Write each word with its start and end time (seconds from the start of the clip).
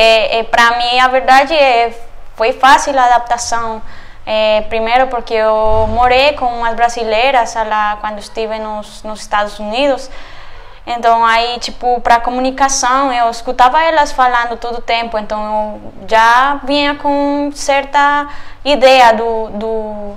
É, 0.00 0.38
é, 0.38 0.42
para 0.44 0.78
mim, 0.78 1.00
a 1.00 1.08
verdade 1.08 1.52
é 1.52 1.92
foi 2.36 2.52
fácil 2.52 2.96
a 2.96 3.04
adaptação. 3.04 3.82
É, 4.24 4.60
primeiro 4.68 5.08
porque 5.08 5.34
eu 5.34 5.88
morei 5.88 6.34
com 6.34 6.44
umas 6.44 6.74
brasileiras 6.74 7.52
lá 7.56 7.98
quando 8.00 8.20
estive 8.20 8.60
nos, 8.60 9.02
nos 9.02 9.20
Estados 9.20 9.58
Unidos. 9.58 10.08
Então 10.86 11.24
aí, 11.24 11.58
tipo, 11.58 12.00
para 12.00 12.20
comunicação, 12.20 13.12
eu 13.12 13.28
escutava 13.28 13.82
elas 13.82 14.12
falando 14.12 14.56
todo 14.56 14.78
o 14.78 14.80
tempo, 14.80 15.18
então 15.18 15.40
eu 15.42 16.06
já 16.08 16.60
vinha 16.62 16.94
com 16.94 17.50
certa 17.52 18.28
ideia 18.64 19.12
do, 19.12 19.48
do, 19.50 20.12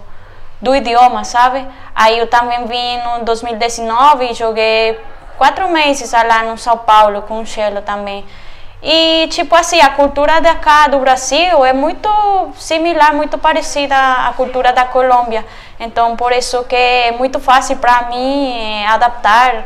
do 0.62 0.76
idioma, 0.76 1.24
sabe? 1.24 1.68
Aí 1.96 2.20
eu 2.20 2.28
também 2.28 2.68
vim 2.68 2.98
no 3.00 3.26
2019 3.26 4.30
e 4.30 4.34
joguei 4.36 5.00
quatro 5.40 5.68
meses 5.70 6.12
lá 6.12 6.44
no 6.44 6.56
São 6.56 6.78
Paulo 6.78 7.24
com 7.24 7.40
o 7.42 7.46
Chelo 7.48 7.82
também. 7.82 8.24
E, 8.84 9.28
tipo 9.28 9.56
assim, 9.56 9.80
a 9.80 9.90
cultura 9.92 10.42
de 10.42 10.54
cá 10.56 10.88
do 10.88 10.98
Brasil 11.00 11.64
é 11.64 11.72
muito 11.72 12.10
similar, 12.56 13.14
muito 13.14 13.38
parecida 13.38 13.96
à 13.96 14.34
cultura 14.34 14.74
da 14.74 14.86
Colômbia. 14.86 15.46
Então, 15.80 16.16
por 16.16 16.32
isso 16.32 16.64
que 16.64 16.76
é 16.76 17.12
muito 17.12 17.40
fácil 17.40 17.78
para 17.78 18.10
mim 18.10 18.52
eh, 18.58 18.88
adaptar 18.88 19.66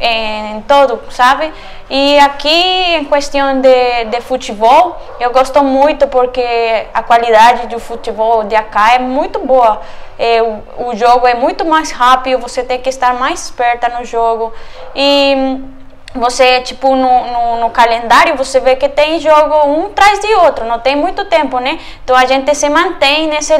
em 0.00 0.62
todo, 0.62 1.00
sabe? 1.10 1.52
E 1.90 2.18
aqui, 2.20 2.48
em 2.48 3.04
questão 3.04 3.60
de, 3.60 4.04
de 4.04 4.20
futebol, 4.20 4.96
eu 5.18 5.30
gosto 5.32 5.62
muito 5.62 6.06
porque 6.06 6.86
a 6.94 7.02
qualidade 7.02 7.66
do 7.66 7.78
futebol 7.78 8.44
de 8.44 8.60
cá 8.62 8.94
é 8.94 8.98
muito 8.98 9.40
boa. 9.40 9.80
É, 10.18 10.42
o, 10.42 10.88
o 10.88 10.96
jogo 10.96 11.26
é 11.26 11.34
muito 11.34 11.64
mais 11.64 11.90
rápido, 11.90 12.40
você 12.40 12.62
tem 12.62 12.80
que 12.80 12.88
estar 12.88 13.14
mais 13.14 13.44
esperta 13.44 13.88
no 13.88 14.04
jogo. 14.04 14.52
E 14.94 15.60
você, 16.14 16.60
tipo, 16.62 16.96
no, 16.96 17.24
no, 17.26 17.60
no, 17.60 17.70
calendário, 17.70 18.36
você 18.36 18.60
vê 18.60 18.76
que 18.76 18.88
tem 18.88 19.20
jogo 19.20 19.54
um 19.66 19.86
atrás 19.86 20.18
de 20.20 20.34
outro, 20.34 20.64
não 20.64 20.78
tem 20.78 20.96
muito 20.96 21.24
tempo, 21.26 21.58
né? 21.58 21.78
Então 22.02 22.16
a 22.16 22.24
gente 22.24 22.54
se 22.54 22.68
mantém 22.68 23.28
nesse 23.28 23.54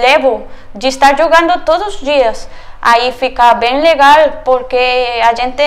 level 0.00 0.46
de 0.74 0.88
estar 0.88 1.16
jogando 1.16 1.64
todos 1.64 1.94
os 1.94 2.00
dias. 2.00 2.48
Aí 2.82 3.12
fica 3.12 3.54
bem 3.54 3.80
legal, 3.80 4.42
porque 4.44 4.76
a 5.22 5.34
gente 5.34 5.62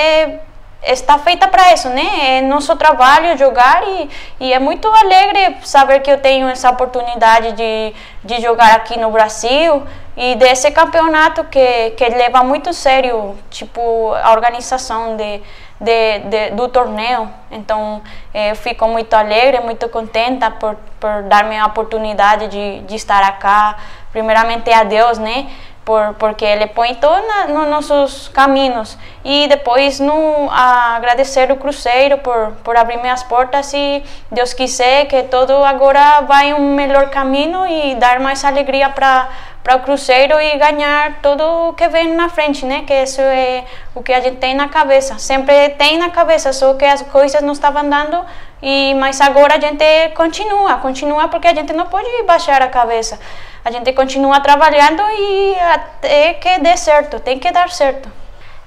está 0.84 1.18
feita 1.18 1.48
para 1.48 1.74
isso, 1.74 1.90
né? 1.90 2.38
É 2.38 2.42
nosso 2.42 2.76
trabalho 2.76 3.38
jogar 3.38 3.82
e, 3.88 4.10
e 4.40 4.54
é 4.54 4.60
muito 4.60 4.88
alegre 4.88 5.58
saber 5.64 6.02
que 6.02 6.12
eu 6.12 6.20
tenho 6.20 6.48
essa 6.48 6.70
oportunidade 6.70 7.54
de, 7.54 7.94
de 8.24 8.42
jogar 8.42 8.76
aqui 8.76 9.00
no 9.00 9.10
Brasil 9.10 9.84
e 10.16 10.36
desse 10.36 10.72
campeonato 10.72 11.44
que, 11.46 11.92
que 11.92 12.10
leva 12.10 12.44
muito 12.44 12.74
sério, 12.74 13.38
tipo, 13.50 14.14
a 14.14 14.32
organização 14.32 15.16
de 15.16 15.42
de, 15.80 16.20
de, 16.20 16.50
do 16.52 16.68
torneio. 16.68 17.30
Então, 17.52 18.02
eh, 18.34 18.52
eu 18.52 18.56
fico 18.56 18.88
muito 18.88 19.14
alegre, 19.14 19.60
muito 19.60 19.88
contenta 19.90 20.50
por, 20.52 20.76
por 21.00 21.24
dar-me 21.24 21.58
a 21.58 21.66
oportunidade 21.66 22.48
de, 22.48 22.80
de 22.82 22.96
estar 22.96 23.24
aqui. 23.24 23.82
Primeiramente 24.12 24.72
a 24.72 24.84
Deus, 24.84 25.20
né? 25.20 25.48
Por, 25.88 26.16
porque 26.16 26.44
Ele 26.44 26.68
põe 26.68 26.96
todos 26.96 27.24
nos 27.48 27.66
nossos 27.70 28.28
caminhos. 28.28 28.98
E 29.24 29.48
depois 29.48 30.02
no, 30.02 30.50
agradecer 30.52 31.50
o 31.50 31.56
Cruzeiro 31.56 32.18
por, 32.18 32.52
por 32.62 32.76
abrir 32.76 32.98
minhas 32.98 33.24
portas 33.24 33.72
e 33.74 34.04
Deus 34.30 34.52
quiser 34.52 35.06
que 35.06 35.24
tudo 35.24 35.54
agora 35.64 36.20
vai 36.28 36.54
um 36.54 36.76
melhor 36.76 37.10
caminho 37.10 37.66
e 37.66 37.96
dar 37.96 38.20
mais 38.20 38.44
alegria 38.44 38.90
para 38.90 39.30
para 39.64 39.76
o 39.76 39.80
Cruzeiro 39.82 40.40
e 40.40 40.58
ganhar 40.58 41.20
tudo 41.22 41.74
que 41.74 41.86
vem 41.90 42.16
na 42.16 42.30
frente, 42.30 42.66
né? 42.66 42.84
Que 42.88 43.04
isso 43.04 43.20
é 43.20 43.66
o 43.94 44.02
que 44.02 44.14
a 44.14 44.22
gente 44.22 44.38
tem 44.38 44.56
na 44.56 44.70
cabeça. 44.70 45.20
Sempre 45.20 45.70
tem 45.72 45.98
na 45.98 46.10
cabeça, 46.10 46.54
só 46.54 46.74
que 46.76 46.86
as 46.86 47.02
coisas 47.02 47.42
não 47.42 47.52
estavam 47.52 47.90
dando 47.90 48.26
e 48.62 48.94
mas 48.94 49.20
agora 49.20 49.56
a 49.56 49.60
gente 49.60 49.86
continua, 50.16 50.78
continua 50.78 51.28
porque 51.28 51.48
a 51.48 51.54
gente 51.54 51.74
não 51.74 51.88
pode 51.88 52.08
baixar 52.24 52.62
a 52.62 52.70
cabeça. 52.70 53.20
A 53.68 53.70
gente 53.70 53.92
continua 53.92 54.40
trabalhando 54.40 55.02
e 55.02 55.60
até 55.60 56.36
que 56.36 56.58
dê 56.60 56.78
certo, 56.78 57.20
tem 57.20 57.38
que 57.38 57.52
dar 57.52 57.70
certo. 57.70 58.10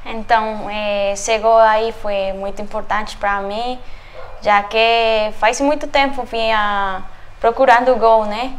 Então, 0.05 0.66
chegou 1.16 1.56
aí 1.56 1.91
foi 1.91 2.34
muito 2.34 2.61
importante 2.61 3.16
para 3.16 3.41
mim, 3.41 3.78
já 4.43 4.62
que 4.62 5.33
faz 5.38 5.59
muito 5.59 5.87
tempo 5.87 6.22
vinha 6.25 7.03
procurando 7.41 7.93
o 7.93 7.97
gol, 7.97 8.27
né? 8.27 8.53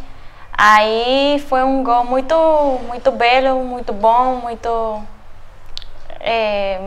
Aí 0.52 1.46
foi 1.48 1.62
um 1.62 1.84
gol 1.84 2.06
muito, 2.06 2.36
muito 2.88 3.12
belo, 3.12 3.64
muito 3.64 3.94
bom, 3.94 4.38
muito 4.38 5.00
é, 6.20 6.80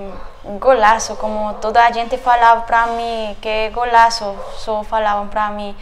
golaço, 0.58 1.14
como 1.14 1.54
toda 1.60 1.80
a 1.80 1.92
gente 1.92 2.18
falava 2.18 2.62
para 2.62 2.88
mim, 2.88 3.36
que 3.40 3.48
é 3.48 3.70
golaço, 3.70 4.34
só 4.56 4.82
falavam 4.82 5.28
para 5.28 5.48
mim. 5.50 5.76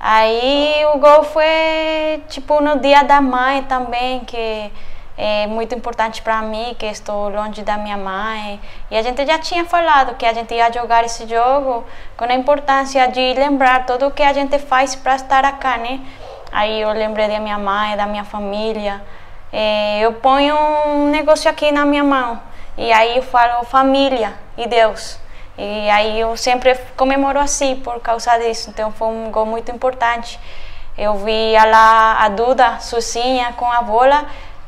Aí 0.00 0.82
o 0.94 0.98
gol 0.98 1.24
foi 1.24 2.22
tipo 2.28 2.60
no 2.62 2.78
dia 2.78 3.02
da 3.02 3.20
mãe 3.20 3.62
também, 3.64 4.20
que 4.20 4.72
é 5.18 5.46
muito 5.46 5.74
importante 5.74 6.22
para 6.22 6.40
mim, 6.40 6.74
que 6.78 6.86
estou 6.86 7.28
longe 7.28 7.62
da 7.62 7.76
minha 7.76 7.98
mãe. 7.98 8.58
E 8.90 8.96
a 8.96 9.02
gente 9.02 9.26
já 9.26 9.38
tinha 9.38 9.66
falado 9.66 10.14
que 10.16 10.24
a 10.24 10.32
gente 10.32 10.54
ia 10.54 10.72
jogar 10.72 11.04
esse 11.04 11.28
jogo 11.28 11.84
com 12.16 12.24
a 12.24 12.34
importância 12.34 13.06
de 13.08 13.34
lembrar 13.34 13.84
tudo 13.84 14.06
o 14.06 14.10
que 14.10 14.22
a 14.22 14.32
gente 14.32 14.58
faz 14.58 14.96
para 14.96 15.16
estar 15.16 15.44
aqui, 15.44 15.78
né? 15.78 16.00
Aí 16.50 16.80
eu 16.80 16.90
lembrei 16.92 17.28
da 17.28 17.38
minha 17.38 17.58
mãe, 17.58 17.94
da 17.96 18.06
minha 18.06 18.24
família. 18.24 19.02
É, 19.52 20.00
eu 20.00 20.14
ponho 20.14 20.56
um 20.86 21.10
negócio 21.10 21.50
aqui 21.50 21.70
na 21.70 21.84
minha 21.84 22.04
mão 22.04 22.40
e 22.78 22.90
aí 22.92 23.16
eu 23.16 23.22
falo 23.22 23.64
família 23.64 24.32
e 24.56 24.66
Deus. 24.66 25.18
E 25.62 25.90
aí 25.90 26.18
eu 26.18 26.38
sempre 26.38 26.74
comemoro 26.96 27.38
assim 27.38 27.76
por 27.76 28.00
causa 28.00 28.38
disso. 28.38 28.70
Então 28.70 28.90
foi 28.92 29.08
um 29.08 29.30
gol 29.30 29.44
muito 29.44 29.70
importante. 29.70 30.40
Eu 30.96 31.16
vi 31.18 31.52
lá 31.52 32.16
a 32.24 32.28
Duda 32.30 32.80
sozinha 32.80 33.52
com 33.52 33.70
a 33.70 33.82
bola 33.82 34.24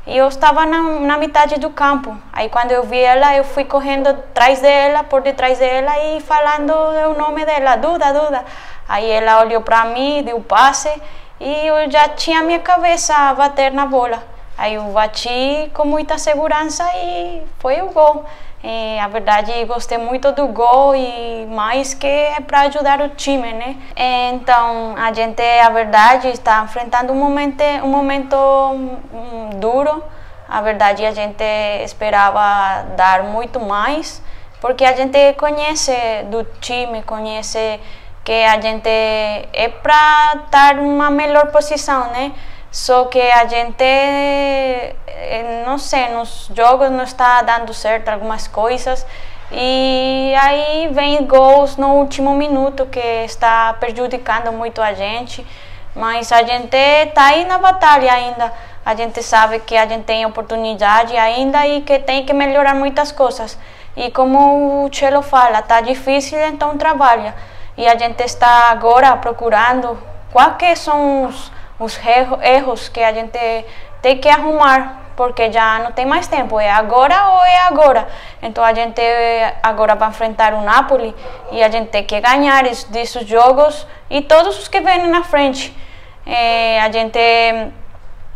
e 0.07 0.15
eu 0.15 0.29
estava 0.29 0.67
na, 0.67 0.83
na 1.01 1.17
metade 1.17 1.59
do 1.59 1.71
campo. 1.71 2.15
Aí 2.31 2.51
quando 2.51 2.73
eu 2.73 2.83
vi 2.83 2.99
ela, 2.99 3.35
eu 3.35 3.43
fui 3.43 3.65
correndo 3.65 4.09
atrás 4.09 4.61
dela, 4.61 5.03
por 5.03 5.23
detrás 5.23 5.59
dela 5.59 5.99
e 5.99 6.21
falando 6.21 6.75
o 6.75 7.19
nome 7.19 7.47
dela, 7.47 7.77
Duda, 7.77 8.13
Duda. 8.13 8.45
Aí 8.87 9.11
ela 9.11 9.41
olhou 9.41 9.63
para 9.63 9.87
mim, 9.87 10.23
deu 10.23 10.43
passe 10.43 10.93
e 11.41 11.67
eu 11.69 11.91
já 11.91 12.07
tinha 12.11 12.43
minha 12.43 12.59
cabeça 12.59 13.15
a 13.15 13.33
bater 13.33 13.73
na 13.73 13.87
bola. 13.87 14.23
Aí 14.59 14.75
eu 14.75 14.83
bati 14.93 15.71
com 15.73 15.87
muita 15.87 16.19
segurança 16.19 16.85
e 16.97 17.43
foi 17.59 17.81
o 17.81 17.89
gol. 17.89 18.27
E, 18.65 18.99
a 19.01 19.09
verdade, 19.09 19.53
gostei 19.65 19.99
muito 19.99 20.31
do 20.31 20.47
gol 20.47 20.95
e 20.95 21.47
mais 21.47 21.95
que 21.95 22.07
é 22.07 22.41
para 22.41 22.61
ajudar 22.63 23.01
o 23.01 23.09
time, 23.09 23.53
né? 23.53 23.77
Então, 23.97 24.95
a 24.97 25.13
gente, 25.13 25.43
a 25.43 25.69
verdade, 25.69 26.29
está 26.29 26.63
enfrentando 26.63 27.13
um 27.13 27.17
momento, 27.17 27.63
um 27.83 27.89
momento 27.89 28.37
um, 28.37 29.51
duro. 29.59 30.03
A 30.49 30.61
verdade, 30.61 31.05
a 31.05 31.13
gente 31.13 31.43
esperava 31.83 32.85
dar 32.97 33.25
muito 33.25 33.59
mais, 33.59 34.23
porque 34.61 34.85
a 34.85 34.95
gente 34.95 35.33
conhece 35.35 35.93
do 36.31 36.45
time, 36.61 37.03
conhece 37.03 37.81
que 38.23 38.45
a 38.45 38.61
gente 38.61 38.89
é 38.89 39.69
para 39.83 40.45
estar 40.45 40.77
numa 40.77 41.11
melhor 41.11 41.51
posição, 41.51 42.13
né? 42.13 42.33
Só 42.73 43.05
que 43.05 43.21
a 43.21 43.45
gente, 43.45 43.85
eh, 43.85 45.63
não 45.67 45.77
sei, 45.77 46.09
nos 46.09 46.51
jogos 46.57 46.91
não 46.91 47.05
está 47.05 47.43
dando 47.43 47.73
certo 47.75 48.09
algumas 48.09 48.49
coisas 48.49 49.07
e 49.53 50.35
aí 50.41 50.89
vem 50.91 51.27
gols 51.27 51.77
no 51.77 51.97
último 51.97 52.35
minuto 52.35 52.87
que 52.87 52.99
está 53.25 53.75
prejudicando 53.75 54.51
muito 54.51 54.81
a 54.81 54.95
gente. 54.95 55.47
Mas 55.95 56.33
a 56.33 56.43
gente 56.43 56.75
está 56.75 57.27
aí 57.27 57.45
na 57.45 57.59
batalha 57.59 58.11
ainda. 58.11 58.51
A 58.85 58.95
gente 58.95 59.23
sabe 59.23 59.61
que 59.61 59.77
a 59.77 59.87
gente 59.87 60.05
tem 60.05 60.25
oportunidade 60.25 61.15
ainda 61.15 61.67
e 61.67 61.83
que 61.83 61.99
tem 61.99 62.25
que 62.25 62.33
melhorar 62.33 62.75
muitas 62.75 63.13
coisas. 63.13 63.59
E 63.95 64.11
como 64.11 64.87
o 64.87 64.89
Chelo 64.91 65.21
fala, 65.21 65.59
está 65.59 65.83
difícil, 65.83 66.39
então 66.49 66.79
trabalha 66.79 67.35
e 67.77 67.87
a 67.87 67.97
gente 67.97 68.23
está 68.23 68.71
agora 68.71 69.17
procurando 69.17 69.99
quais 70.33 70.79
são 70.79 71.27
os, 71.27 71.53
os 71.79 71.99
erros 72.43 72.89
que 72.89 73.01
a 73.01 73.13
gente 73.13 73.39
tem 74.01 74.19
que 74.19 74.29
arrumar, 74.29 75.01
porque 75.17 75.51
já 75.53 75.79
não 75.79 75.93
tem 75.93 76.07
mais 76.07 76.27
tempo, 76.27 76.59
é 76.59 76.71
agora 76.71 77.29
ou 77.29 77.45
é 77.45 77.59
agora. 77.61 78.09
Então 78.43 78.65
a 78.65 78.73
gente 78.75 79.01
agora 79.63 79.95
vai 79.95 80.09
enfrentar 80.09 80.55
o 80.55 80.63
Napoli 80.63 81.15
e 81.51 81.63
a 81.63 81.69
gente 81.69 81.89
tem 81.89 82.05
que 82.05 82.21
ganhar 82.21 82.65
desses 82.65 83.27
jogos 83.27 83.87
e 84.11 84.23
todos 84.23 84.59
os 84.59 84.69
que 84.69 84.81
vêm 84.81 85.07
na 85.09 85.23
frente. 85.23 85.77
É, 86.27 86.81
a 86.81 86.91
gente 86.91 87.19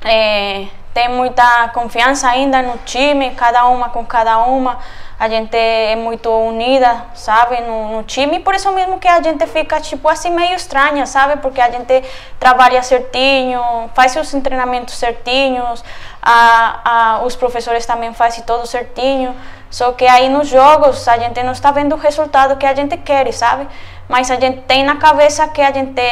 é, 0.05 0.67
tem 0.97 1.11
muita 1.11 1.69
confiança 1.75 2.27
ainda 2.27 2.63
no 2.63 2.79
time, 2.79 3.33
cada 3.33 3.67
uma 3.67 3.91
com 3.91 4.03
cada 4.03 4.39
uma. 4.39 4.79
A 5.21 5.29
gente 5.29 5.55
é 5.55 5.95
muito 5.95 6.31
unida, 6.31 7.05
sabe, 7.13 7.61
no, 7.61 7.97
no, 7.97 8.03
time, 8.03 8.41
por 8.41 8.55
isso 8.55 8.73
mesmo 8.73 8.99
que 8.99 9.07
a 9.07 9.21
gente 9.23 9.47
fica, 9.47 9.79
tipo, 9.79 10.09
assim, 10.09 10.31
meio 10.31 10.55
estranha, 10.55 11.05
sabe, 11.05 11.37
porque 11.43 11.61
a 11.61 11.71
gente 11.71 12.03
trabalha 12.41 12.83
certinho, 12.83 13.61
faz 13.95 14.17
os 14.17 14.31
treinamentos 14.43 14.95
certinhos, 14.95 15.85
a, 16.23 16.81
a, 16.85 17.25
os 17.25 17.37
professores 17.37 17.85
também 17.85 18.15
fazem 18.15 18.43
tudo 18.45 18.67
certinho, 18.67 19.37
só 19.71 19.93
que 19.93 20.07
aí 20.07 20.31
nos 20.31 20.49
jogos 20.49 21.07
a 21.09 21.19
gente 21.19 21.43
não 21.43 21.53
está 21.53 21.71
vendo 21.73 21.95
o 21.95 21.99
resultado 21.99 22.57
que 22.57 22.65
a 22.65 22.75
gente 22.75 22.97
quer, 22.97 23.31
sabe, 23.35 23.69
mas 24.09 24.31
a 24.31 24.37
gente 24.37 24.63
tem 24.63 24.83
na 24.83 24.97
cabeça 24.97 25.47
que 25.49 25.61
a 25.61 25.73
gente 25.73 26.03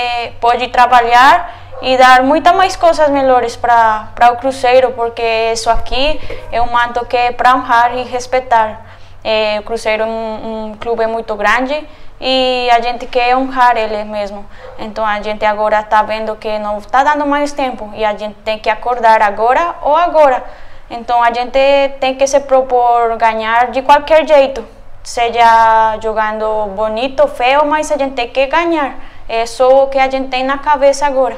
pode 0.41 0.69
trabalhar 0.69 1.64
e 1.85 1.99
dar 1.99 2.23
muitas 2.23 2.57
mais 2.57 2.75
coisas 2.77 3.11
melhores 3.11 3.57
para 3.57 4.33
o 4.33 4.37
Cruzeiro, 4.37 4.93
porque 4.93 5.53
isso 5.53 5.69
aqui 5.69 6.19
é 6.51 6.61
um 6.63 6.73
manto 6.73 7.05
que 7.05 7.15
é 7.15 7.31
para 7.31 7.55
honrar 7.55 7.95
e 7.95 8.03
respeitar. 8.05 8.81
É, 9.23 9.59
o 9.61 9.63
Cruzeiro 9.65 10.03
é 10.03 10.07
um, 10.07 10.69
um 10.71 10.75
clube 10.81 11.07
muito 11.07 11.35
grande 11.37 11.87
e 12.19 12.71
a 12.71 12.81
gente 12.81 13.05
quer 13.07 13.37
honrar 13.37 13.77
ele 13.77 14.03
mesmo. 14.05 14.47
Então 14.79 15.05
a 15.05 15.21
gente 15.21 15.45
agora 15.45 15.81
está 15.81 16.03
vendo 16.03 16.35
que 16.37 16.59
não 16.59 16.79
está 16.79 17.05
dando 17.05 17.27
mais 17.27 17.53
tempo 17.53 17.91
e 17.95 18.03
a 18.03 18.17
gente 18.17 18.37
tem 18.37 18.59
que 18.59 18.71
acordar 18.71 19.21
agora 19.21 19.75
ou 19.83 19.95
agora. 19.95 20.43
Então 20.89 21.23
a 21.23 21.31
gente 21.35 21.59
tem 22.01 22.15
que 22.15 22.27
se 22.27 22.41
propor 22.41 23.15
ganhar 23.19 23.71
de 23.71 23.83
qualquer 23.83 24.27
jeito, 24.27 24.65
seja 25.03 25.99
jogando 26.03 26.67
bonito, 26.75 27.29
feio, 27.29 27.67
mas 27.67 27.93
a 27.93 27.99
gente 27.99 28.15
tem 28.15 28.29
que 28.29 28.47
ganhar. 28.47 28.95
É 29.29 29.45
só 29.45 29.85
o 29.85 29.89
que 29.89 29.99
a 29.99 30.09
gente 30.09 30.29
tem 30.29 30.45
na 30.45 30.57
cabeça 30.57 31.07
agora. 31.07 31.37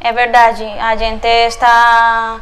É 0.00 0.12
verdade, 0.12 0.64
a 0.64 0.96
gente 0.96 1.26
está, 1.26 2.40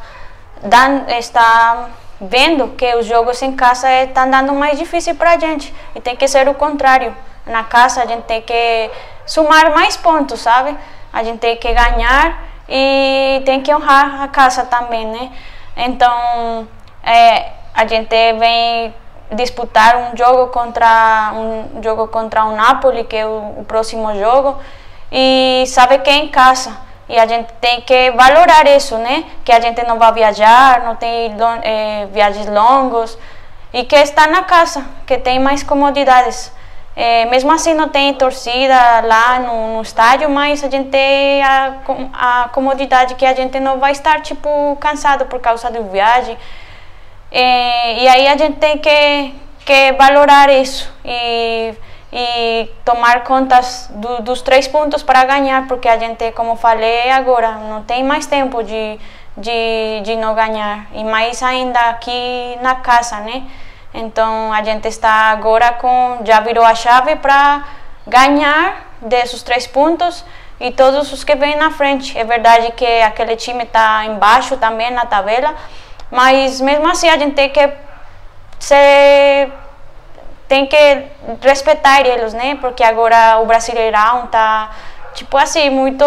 dando, 0.62 1.10
está 1.10 1.88
vendo 2.20 2.68
que 2.76 2.94
os 2.96 3.06
jogos 3.06 3.40
em 3.42 3.56
casa 3.56 3.90
estão 4.04 4.30
dando 4.30 4.52
mais 4.52 4.78
difícil 4.78 5.14
para 5.14 5.32
a 5.32 5.38
gente 5.38 5.74
e 5.94 6.00
tem 6.00 6.16
que 6.16 6.28
ser 6.28 6.48
o 6.48 6.54
contrário 6.54 7.14
na 7.46 7.62
casa 7.64 8.02
a 8.02 8.06
gente 8.06 8.24
tem 8.24 8.42
que 8.42 8.90
somar 9.24 9.72
mais 9.72 9.96
pontos, 9.96 10.40
sabe? 10.40 10.76
A 11.12 11.22
gente 11.22 11.38
tem 11.38 11.56
que 11.56 11.72
ganhar 11.72 12.42
e 12.68 13.40
tem 13.44 13.62
que 13.62 13.72
honrar 13.72 14.22
a 14.22 14.28
casa 14.28 14.64
também, 14.64 15.06
né? 15.06 15.30
Então, 15.76 16.66
é, 17.02 17.52
a 17.72 17.86
gente 17.86 18.32
vem 18.38 18.94
disputar 19.32 19.96
um 19.96 20.16
jogo 20.16 20.48
contra 20.48 21.32
um 21.34 21.82
jogo 21.82 22.08
contra 22.08 22.44
o 22.44 22.56
Napoli, 22.56 23.04
que 23.04 23.16
é 23.16 23.26
o, 23.26 23.60
o 23.60 23.64
próximo 23.66 24.14
jogo, 24.18 24.56
e 25.10 25.64
sabe 25.66 25.98
que 25.98 26.10
é 26.10 26.16
em 26.16 26.28
casa. 26.28 26.85
E 27.08 27.18
a 27.18 27.26
gente 27.26 27.52
tem 27.60 27.80
que 27.82 28.10
valorar 28.12 28.66
isso, 28.66 28.96
né? 28.98 29.24
Que 29.44 29.52
a 29.52 29.60
gente 29.60 29.82
não 29.84 29.98
vai 29.98 30.12
viajar, 30.12 30.82
não 30.82 30.96
tem 30.96 31.34
é, 31.62 32.06
viagens 32.12 32.46
longas 32.46 33.16
e 33.72 33.84
que 33.84 33.94
está 33.96 34.26
na 34.26 34.42
casa, 34.42 34.84
que 35.06 35.18
tem 35.18 35.38
mais 35.38 35.62
comodidades. 35.62 36.52
É, 36.96 37.26
mesmo 37.26 37.52
assim 37.52 37.74
não 37.74 37.90
tem 37.90 38.14
torcida 38.14 39.02
lá 39.02 39.38
no, 39.38 39.76
no, 39.76 39.82
estádio, 39.82 40.30
mas 40.30 40.64
a 40.64 40.70
gente 40.70 40.88
tem 40.88 41.42
a, 41.42 41.74
a 42.14 42.48
comodidade 42.48 43.14
que 43.16 43.26
a 43.26 43.34
gente 43.34 43.60
não 43.60 43.78
vai 43.78 43.92
estar 43.92 44.22
tipo 44.22 44.76
cansado 44.80 45.26
por 45.26 45.38
causa 45.38 45.70
da 45.70 45.80
viagem. 45.80 46.38
É, 47.30 48.02
e 48.02 48.08
aí 48.08 48.26
a 48.26 48.36
gente 48.36 48.56
tem 48.56 48.78
que, 48.78 49.34
que 49.64 49.92
valorar 49.92 50.48
isso 50.48 50.90
e, 51.04 51.74
e 52.12 52.70
tomar 52.84 53.24
contas 53.24 53.88
do, 53.90 54.22
dos 54.22 54.42
três 54.42 54.68
pontos 54.68 55.02
para 55.02 55.24
ganhar, 55.24 55.66
porque 55.66 55.88
a 55.88 55.98
gente, 55.98 56.30
como 56.32 56.56
falei 56.56 57.10
agora, 57.10 57.52
não 57.52 57.82
tem 57.82 58.04
mais 58.04 58.26
tempo 58.26 58.62
de, 58.62 58.98
de, 59.36 60.00
de 60.02 60.16
não 60.16 60.34
ganhar, 60.34 60.86
e 60.92 61.02
mais 61.04 61.42
ainda 61.42 61.78
aqui 61.80 62.58
na 62.62 62.76
casa, 62.76 63.16
né? 63.20 63.42
Então 63.92 64.52
a 64.52 64.62
gente 64.62 64.86
está 64.88 65.30
agora 65.30 65.72
com 65.72 66.20
já 66.24 66.40
virou 66.40 66.64
a 66.64 66.74
chave 66.74 67.16
para 67.16 67.64
ganhar 68.06 68.86
desses 69.00 69.42
três 69.42 69.66
pontos 69.66 70.24
e 70.60 70.70
todos 70.70 71.12
os 71.12 71.24
que 71.24 71.34
vêm 71.34 71.56
na 71.56 71.70
frente. 71.70 72.16
É 72.16 72.24
verdade 72.24 72.72
que 72.72 72.86
aquele 73.02 73.36
time 73.36 73.64
está 73.64 74.04
embaixo 74.04 74.56
também 74.58 74.90
na 74.90 75.06
tabela, 75.06 75.54
mas 76.10 76.60
mesmo 76.60 76.86
assim 76.88 77.08
a 77.08 77.16
gente 77.16 77.34
tem 77.34 77.48
que 77.48 77.72
ser 78.58 79.50
tem 80.48 80.66
que 80.66 81.02
respeitar 81.42 82.06
eles, 82.06 82.32
né? 82.32 82.56
Porque 82.60 82.82
agora 82.82 83.38
o 83.38 83.46
Brasileirão 83.46 84.24
está 84.24 84.70
Tipo 85.16 85.38
assim, 85.38 85.70
muito. 85.70 86.04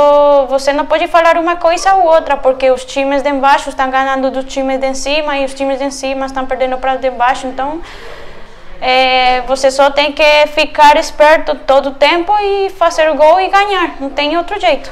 Você 0.50 0.71
não 0.71 0.86
pode 0.86 1.07
falar 1.07 1.36
uma 1.38 1.56
coisa 1.56 1.95
ou 1.95 2.06
outra, 2.06 2.38
porque 2.38 2.69
os 2.69 2.86
times 2.86 3.24
de 3.24 3.30
embaixo 3.30 3.68
estão 3.69 3.89
ganhando 3.89 4.30
dos 4.30 4.45
times 4.45 4.80
de 4.80 4.94
cima 4.94 5.36
e 5.39 5.45
os 5.45 5.53
times 5.56 5.80
de 5.80 5.91
cima 5.91 6.27
estão 6.27 6.45
perdendo 6.45 6.77
para 6.77 6.94
os 6.94 7.01
de 7.01 7.09
baixo. 7.09 7.47
Então, 7.47 7.81
é, 8.80 9.41
você 9.47 9.71
só 9.71 9.89
tem 9.89 10.12
que 10.13 10.47
ficar 10.53 10.95
esperto 10.95 11.56
todo 11.56 11.89
o 11.89 11.95
tempo 11.95 12.31
e 12.39 12.69
fazer 12.69 13.12
gol 13.15 13.42
e 13.42 13.47
ganhar. 13.47 13.95
Não 14.00 14.12
tem 14.12 14.38
outro 14.38 14.59
jeito. 14.59 14.92